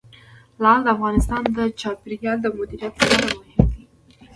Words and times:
لعل 0.61 0.79
د 0.83 0.87
افغانستان 0.95 1.41
د 1.57 1.59
چاپیریال 1.81 2.37
د 2.41 2.47
مدیریت 2.57 2.93
لپاره 2.99 3.25
مهم 3.35 3.67
دي. 3.73 3.83